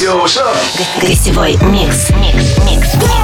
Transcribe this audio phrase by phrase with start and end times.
[0.00, 0.56] Yo, what's up?
[1.00, 2.10] Гостевой микс.
[2.10, 2.56] Микс.
[2.64, 3.23] Микс.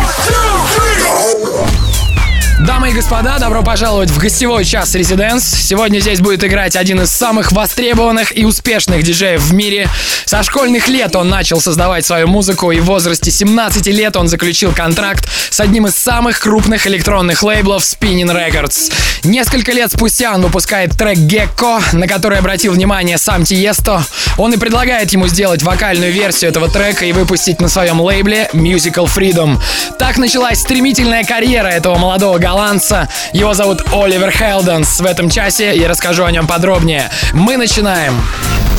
[2.65, 5.41] Дамы и господа, добро пожаловать в гостевой час Residence.
[5.41, 9.89] Сегодня здесь будет играть один из самых востребованных и успешных диджеев в мире.
[10.25, 14.73] Со школьных лет он начал создавать свою музыку, и в возрасте 17 лет он заключил
[14.73, 18.93] контракт с одним из самых крупных электронных лейблов Spinnin' Records.
[19.23, 24.03] Несколько лет спустя он выпускает трек Gecko, на который обратил внимание сам Тиесто.
[24.37, 29.05] Он и предлагает ему сделать вокальную версию этого трека и выпустить на своем лейбле Musical
[29.05, 29.59] Freedom.
[29.99, 33.07] Так началась стремительная карьера этого молодого голландца.
[33.31, 34.99] Его зовут Оливер Хелденс.
[34.99, 37.09] В этом часе я расскажу о нем подробнее.
[37.33, 38.21] Мы начинаем.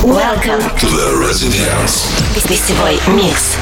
[0.02, 0.62] Welcome.
[0.78, 2.06] To the Residence.
[2.46, 3.56] Гостевой микс.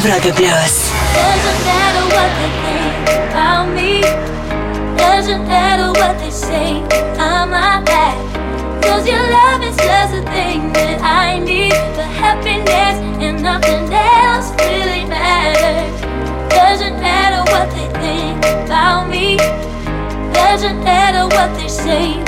[0.00, 0.90] Европе плюс.
[1.14, 4.00] Doesn't matter what they think about me.
[4.96, 8.16] Doesn't matter what they say behind my back.
[8.82, 11.72] Cause your love is just a thing that I need.
[11.94, 16.00] The happiness and nothing else really matters.
[16.50, 19.36] Doesn't matter what they think about me.
[20.32, 22.22] Doesn't matter what they say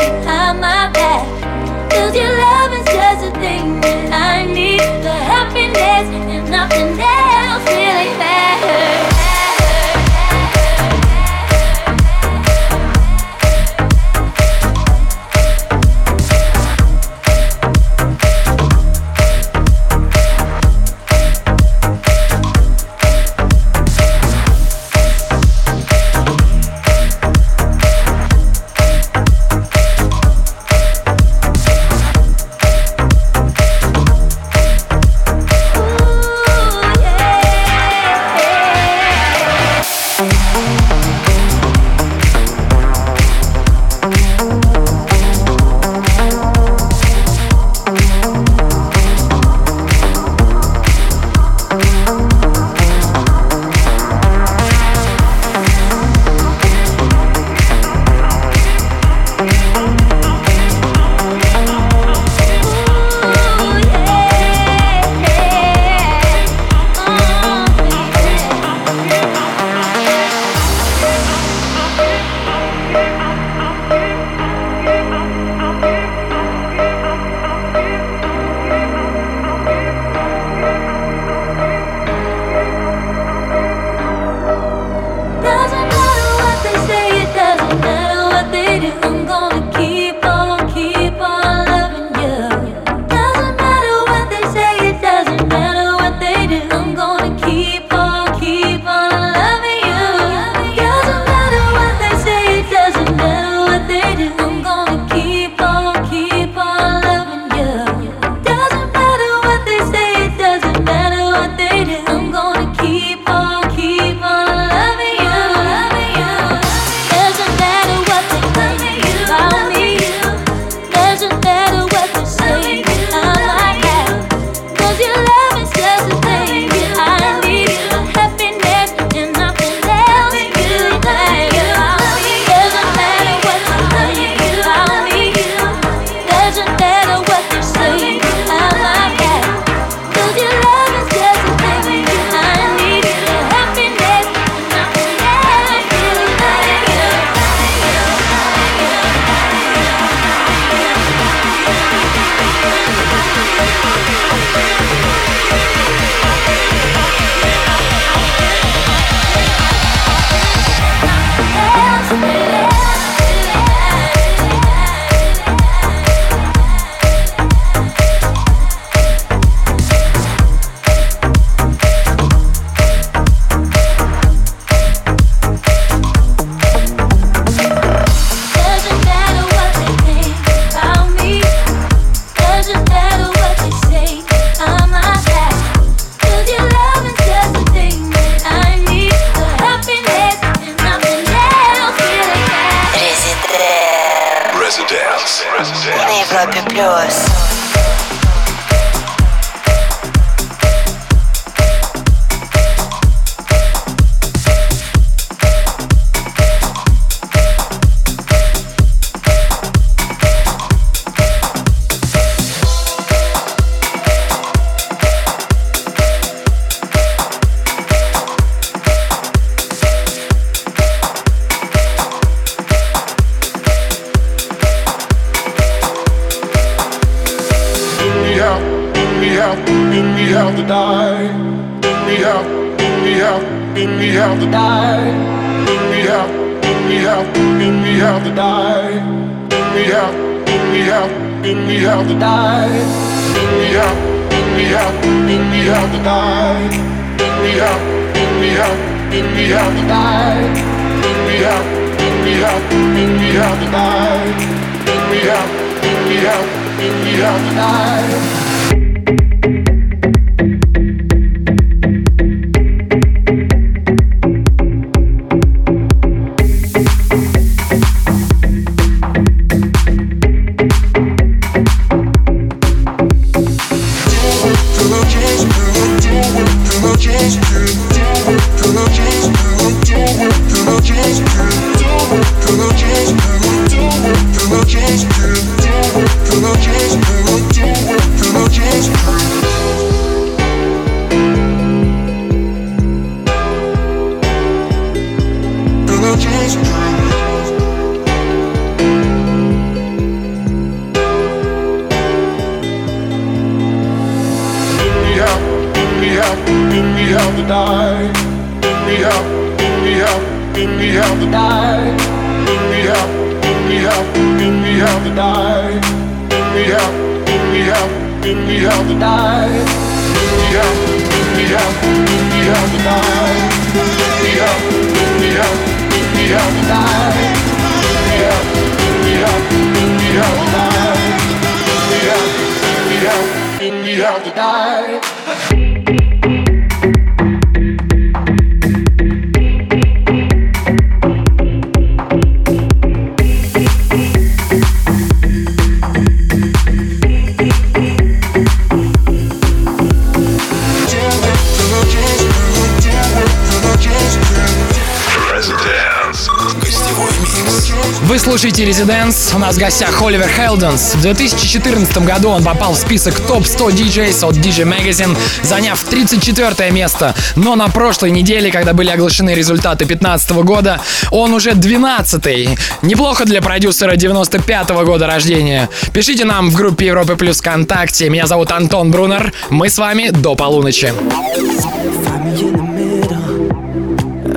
[359.44, 360.96] Нас в гостях Оливер Хелденс.
[360.96, 367.14] В 2014 году он попал в список топ-100 DJs от DJ Magazine, заняв 34 место.
[367.36, 370.80] Но на прошлой неделе, когда были оглашены результаты 2015 года,
[371.12, 372.58] он уже 12-й.
[372.84, 375.68] Неплохо для продюсера 95 -го года рождения.
[375.92, 378.10] Пишите нам в группе Европы Плюс ВКонтакте.
[378.10, 379.34] Меня зовут Антон Брунер.
[379.50, 380.94] Мы с вами до полуночи.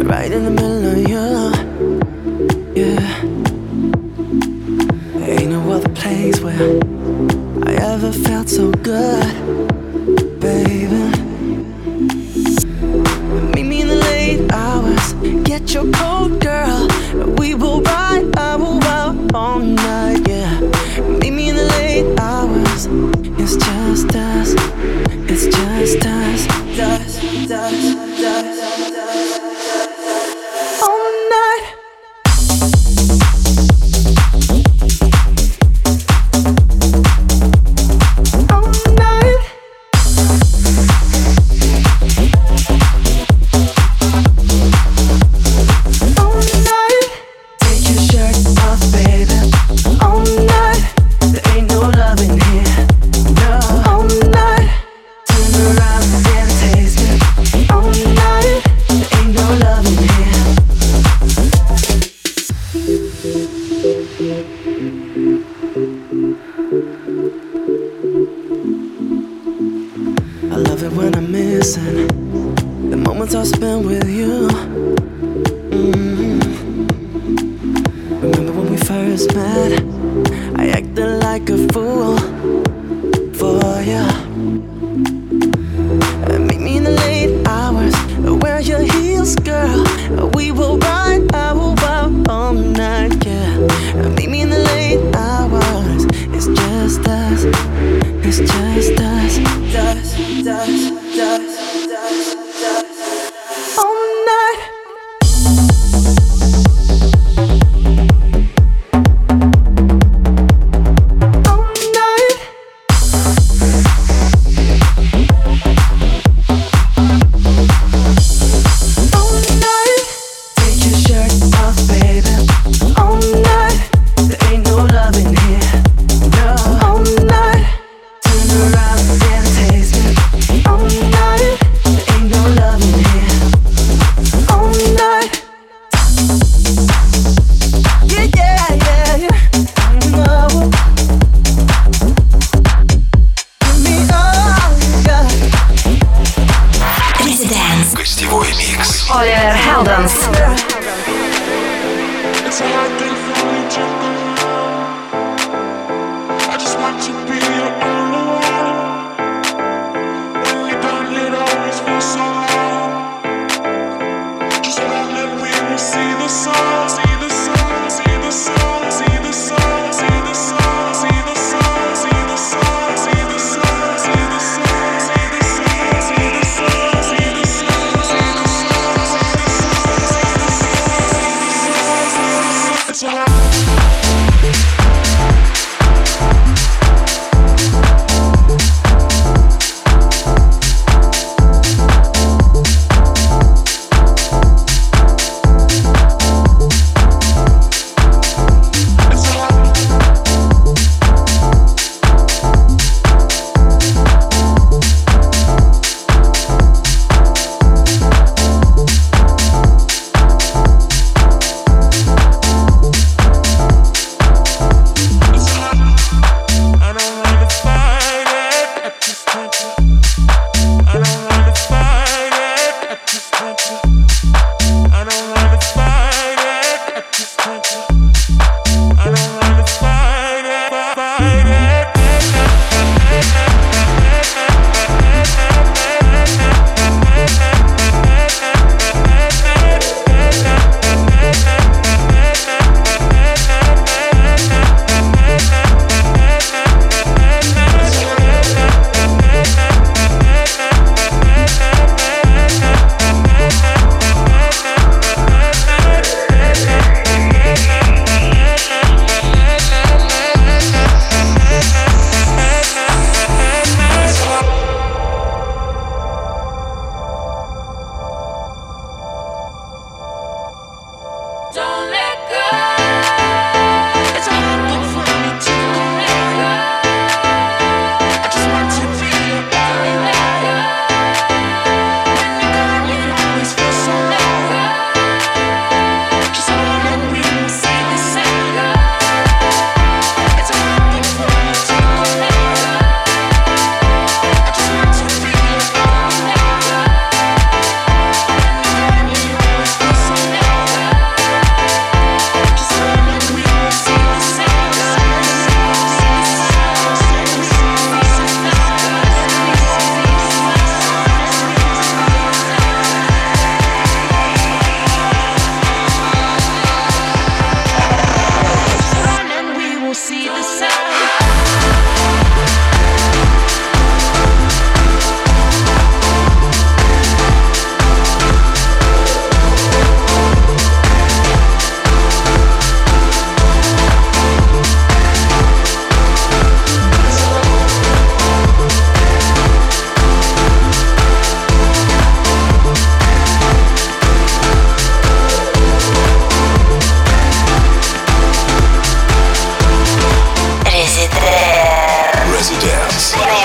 [0.08, 0.65] Right in the middle
[6.58, 9.20] I ever felt so good,
[10.40, 11.04] baby.
[13.52, 15.12] Meet me in the late hours,
[15.44, 16.88] get your coat, girl.
[17.36, 20.58] We will ride, I will out all night, yeah.
[21.20, 22.86] Meet me in the late hours,
[23.38, 24.54] it's just us,
[25.28, 26.48] it's just us,
[26.78, 28.96] us, us, us.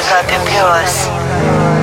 [0.01, 0.19] Eva
[0.81, 1.80] us.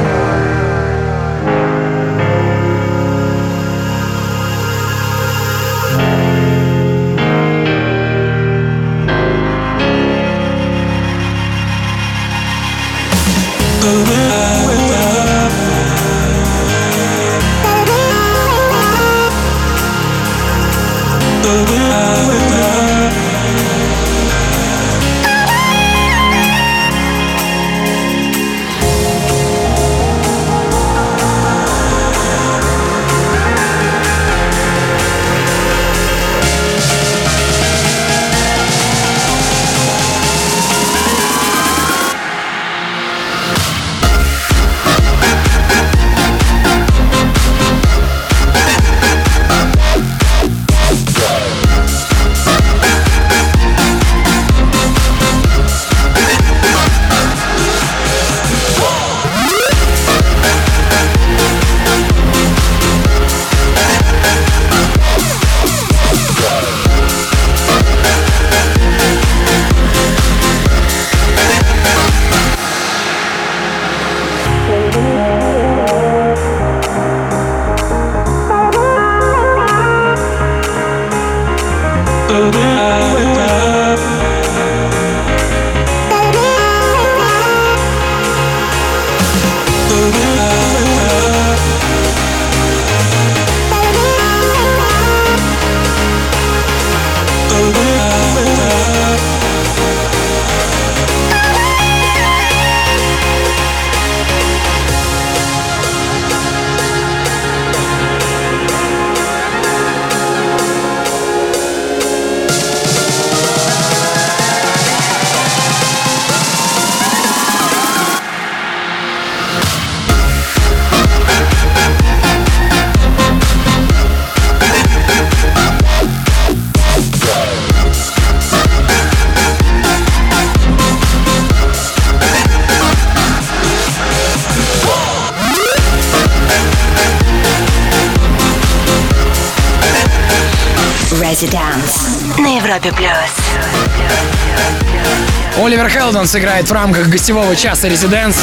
[146.29, 148.37] Хелдон сыграет в рамках гостевого часа Residence.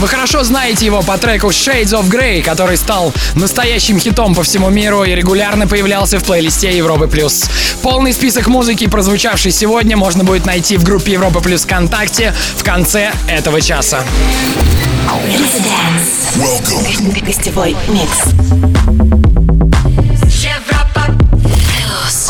[0.00, 4.70] Вы хорошо знаете его по треку Shades of Grey, который стал настоящим хитом по всему
[4.70, 7.08] миру и регулярно появлялся в плейлисте Европы+.
[7.08, 7.44] плюс.
[7.82, 13.12] Полный список музыки, прозвучавший сегодня, можно будет найти в группе Европы Плюс ВКонтакте в конце
[13.28, 14.04] этого часа.
[15.26, 17.24] Residence.
[17.26, 18.18] Гостевой микс.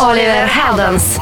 [0.01, 1.22] Оливер Хелденс.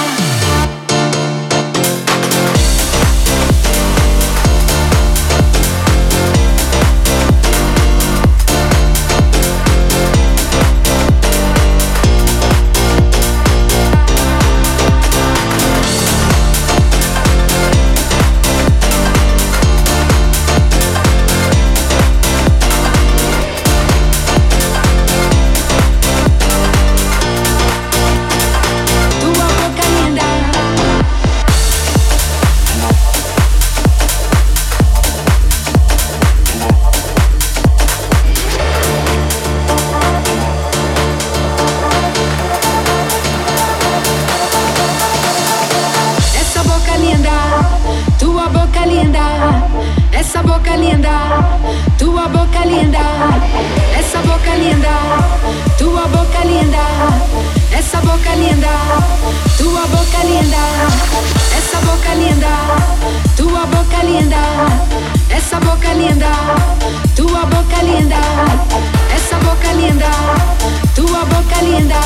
[71.81, 71.99] linda,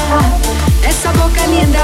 [0.83, 1.83] essa boca linda.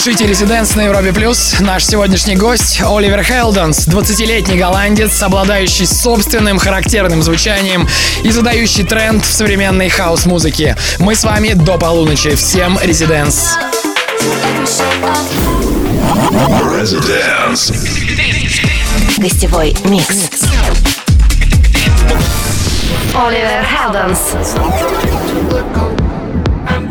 [0.00, 1.54] Слушаете «Residence» на Европе Плюс.
[1.58, 7.88] Наш сегодняшний гость Оливер Хелденс, 20-летний голландец, обладающий собственным характерным звучанием
[8.22, 10.76] и задающий тренд в современной хаус-музыке.
[10.98, 12.34] Мы с вами до полуночи.
[12.34, 13.56] Всем «Residence».
[16.60, 17.74] Residence.
[19.16, 20.42] Гостевой микс.
[23.14, 24.18] Оливер Хелденс.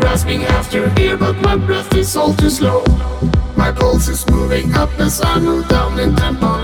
[0.05, 2.83] Grasping after air, but my breath is all too slow.
[3.57, 6.61] My pulse is moving up as I move down in tempo.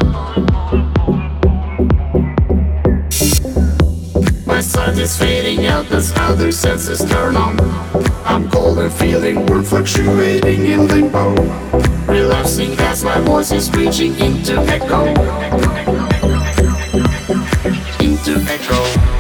[4.46, 7.60] My sight is fading out as other senses turn on.
[8.26, 11.34] I'm cold and feeling we're fluctuating in limbo.
[12.06, 15.08] Relapsing as my voice is reaching into echo.
[18.06, 19.11] Into echo.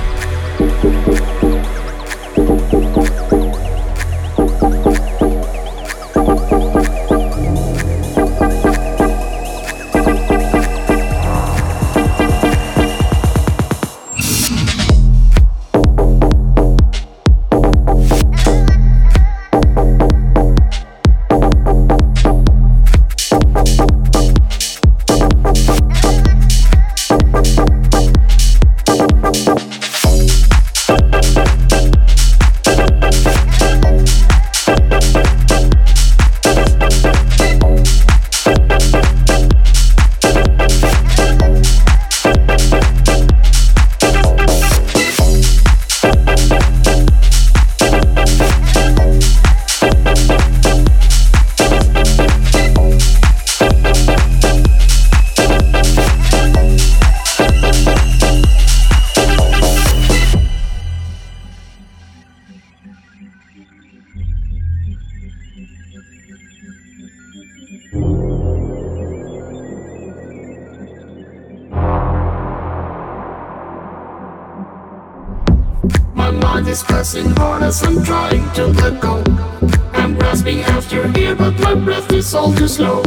[82.72, 83.04] Slow.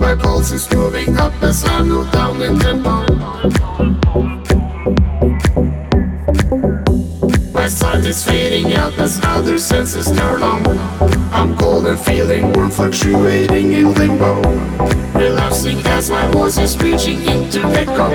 [0.00, 3.04] My pulse is moving up as I move down in tempo.
[7.52, 10.66] My sight is fading out as other senses turn on.
[11.30, 14.40] I'm cold and feeling warm, fluctuating in limbo.
[15.12, 18.06] Relapsing as my voice is reaching into echo.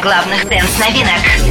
[0.00, 1.47] Главных дэнс-новинок.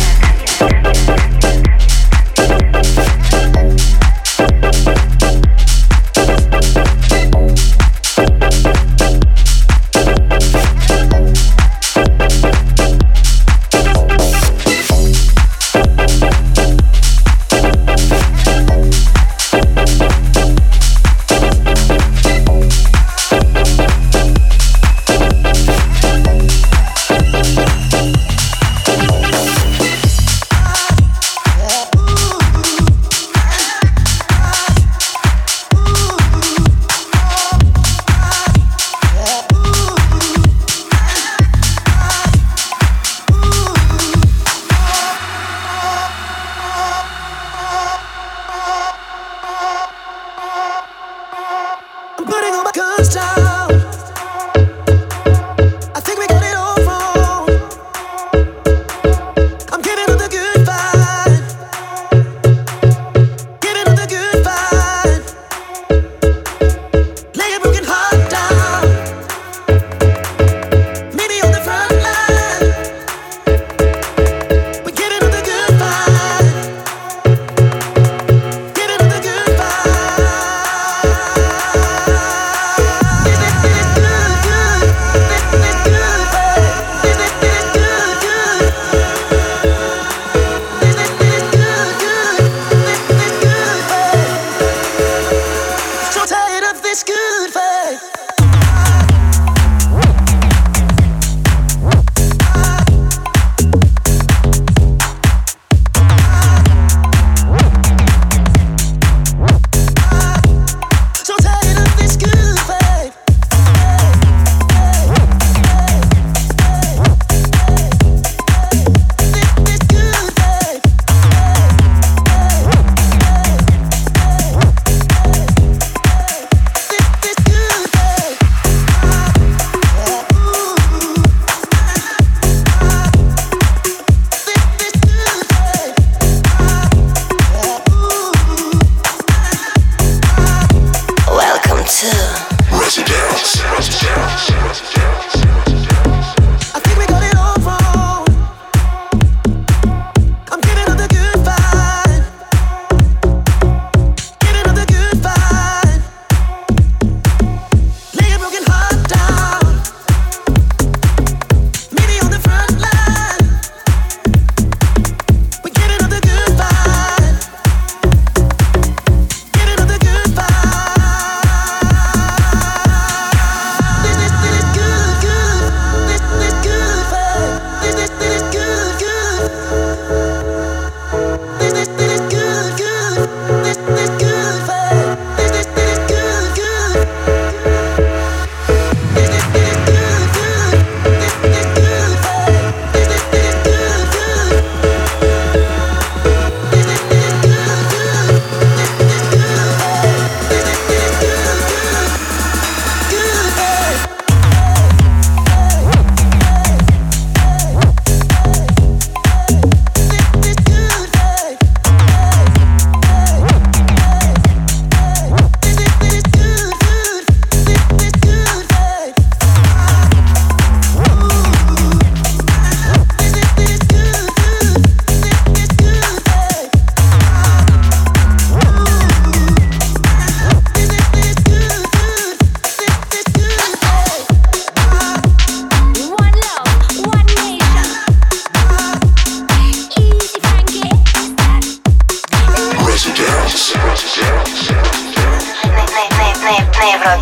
[247.07, 247.15] You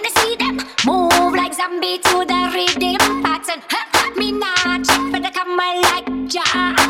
[0.00, 3.60] can see them move like zombie to the rhythm pattern.
[4.16, 6.83] Me not, but I come like Jah.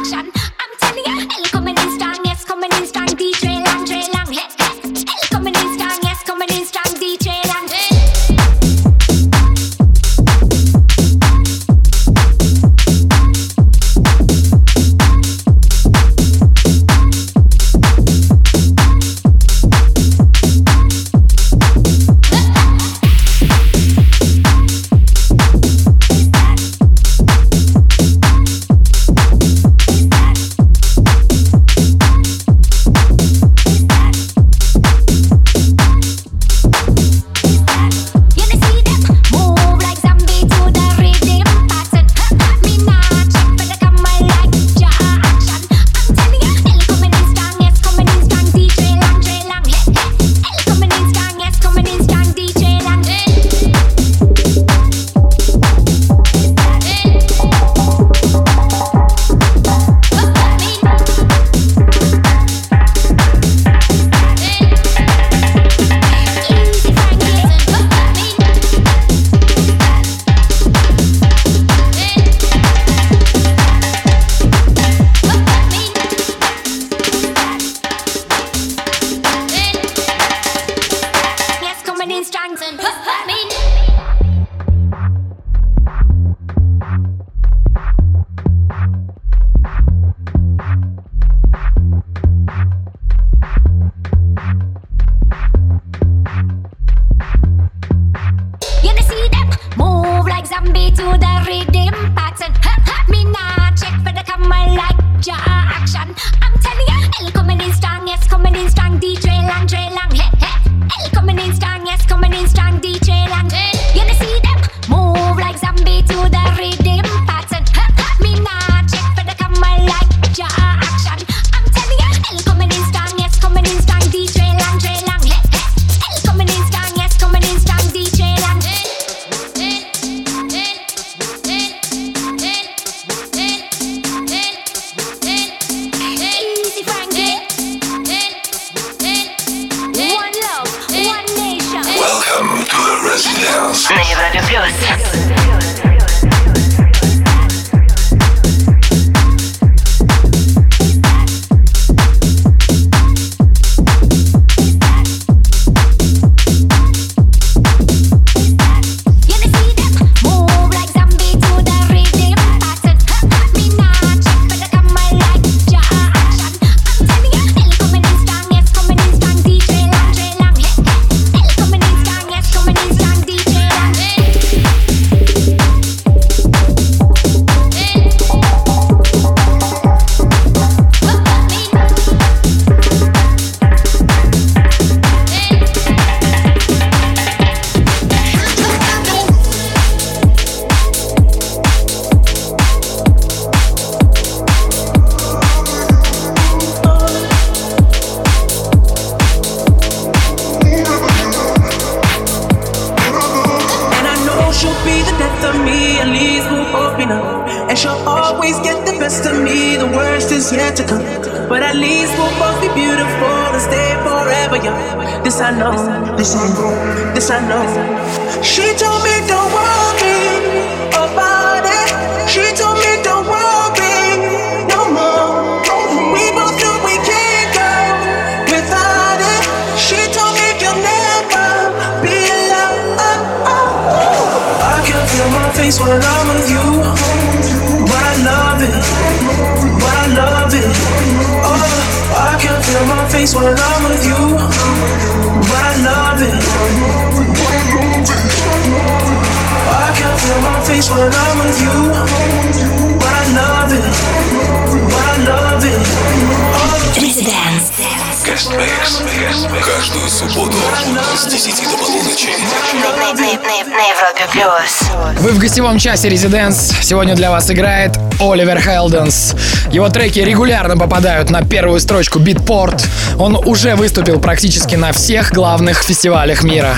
[265.21, 266.73] Вы в гостевом часе Резиденс.
[266.83, 269.35] Сегодня для вас играет Оливер Хелденс.
[269.71, 272.87] Его треки регулярно попадают на первую строчку Битпорт.
[273.19, 276.77] Он уже выступил практически на всех главных фестивалях мира.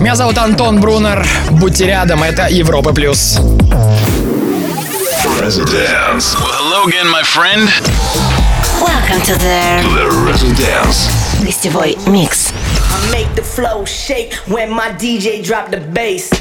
[0.00, 1.26] Меня зовут Антон Брунер.
[1.50, 3.38] Будьте рядом, это Европа плюс.
[11.40, 12.52] Гостевой микс.
[13.10, 16.37] Make the flow shake when my DJ drop the bass.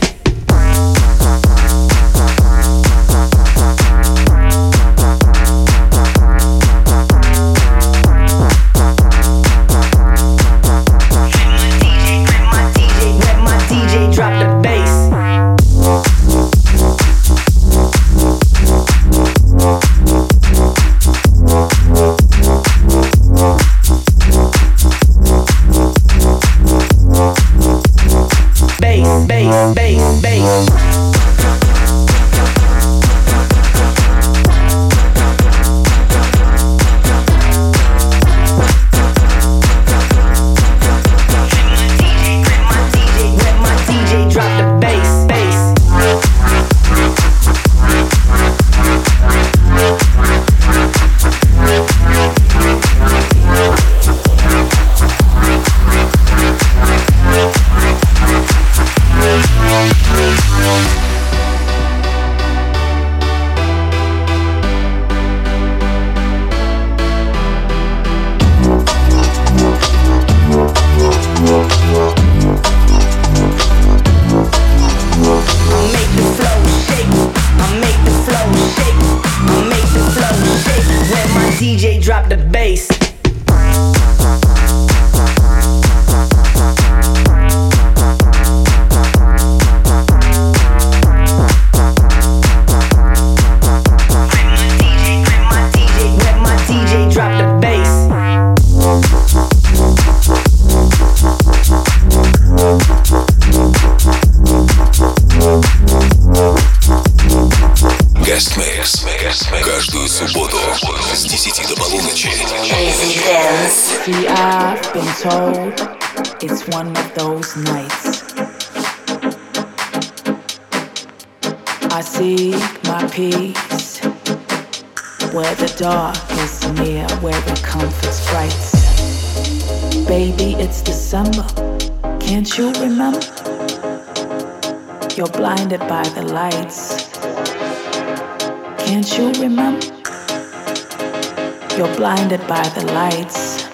[141.97, 143.65] Blinded by the lights.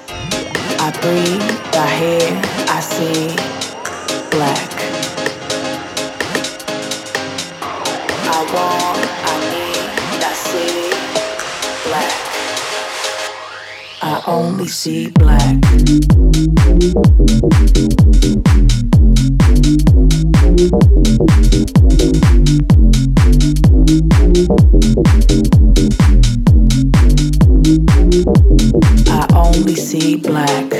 [0.79, 1.43] I breathe,
[1.75, 3.35] I hear, I see
[4.31, 4.71] black.
[8.31, 9.89] I want, I need,
[10.23, 10.91] I see
[11.83, 12.13] black.
[14.01, 15.59] I only see black.
[29.75, 30.73] see black.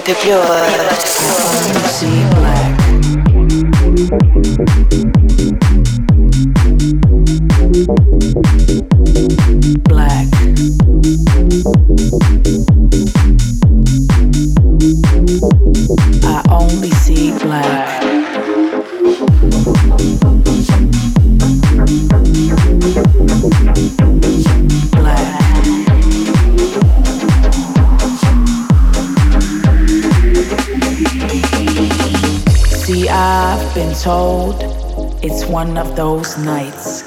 [0.00, 0.98] te pleuras.
[33.68, 34.56] I've been told
[35.22, 37.02] it's one of those nights.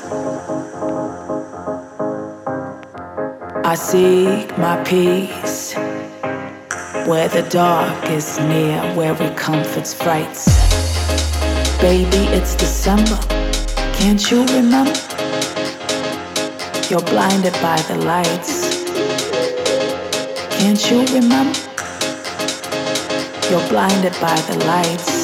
[3.65, 5.73] I seek my peace
[7.07, 10.45] where the dark is near, where it comforts frights.
[11.81, 13.17] Baby, it's December.
[13.97, 15.01] Can't you remember?
[16.91, 18.85] You're blinded by the lights.
[20.59, 21.59] Can't you remember?
[23.49, 25.20] You're blinded by the lights.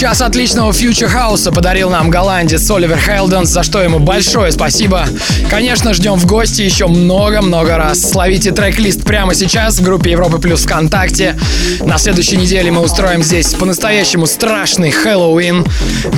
[0.00, 5.06] Час отличного фьючер хауса подарил нам голландец Оливер Хейлденс, за что ему большое спасибо.
[5.50, 8.00] Конечно, ждем в гости еще много-много раз.
[8.00, 11.38] Словите трек-лист прямо сейчас в группе Европы Плюс ВКонтакте.
[11.80, 15.66] На следующей неделе мы устроим здесь по-настоящему страшный Хэллоуин.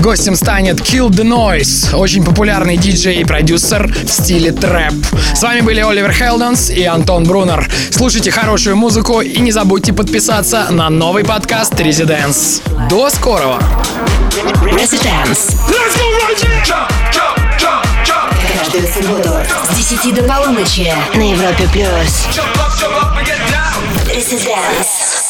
[0.01, 4.95] Гостем станет Kill the Noise, очень популярный диджей и продюсер в стиле трэп.
[5.35, 7.69] С вами были Оливер Хелденс и Антон Брунер.
[7.91, 12.63] Слушайте хорошую музыку и не забудьте подписаться на новый подкаст Residence.
[12.89, 13.72] До скорого!
[14.73, 15.57] Residence.
[18.59, 19.31] Каждую субботу
[19.71, 22.27] с 10 до полуночи На Европе плюс.
[24.07, 25.22] Residence.